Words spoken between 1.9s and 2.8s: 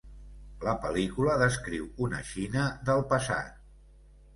una Xina